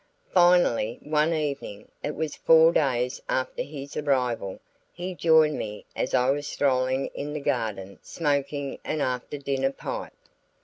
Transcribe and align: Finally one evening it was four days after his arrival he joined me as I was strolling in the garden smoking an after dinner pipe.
Finally 0.33 0.97
one 1.03 1.31
evening 1.31 1.87
it 2.03 2.15
was 2.15 2.35
four 2.35 2.71
days 2.71 3.21
after 3.29 3.61
his 3.61 3.95
arrival 3.95 4.59
he 4.91 5.13
joined 5.13 5.59
me 5.59 5.85
as 5.95 6.15
I 6.15 6.31
was 6.31 6.47
strolling 6.47 7.05
in 7.13 7.33
the 7.33 7.39
garden 7.39 7.99
smoking 8.01 8.79
an 8.83 8.99
after 9.01 9.37
dinner 9.37 9.71
pipe. 9.71 10.13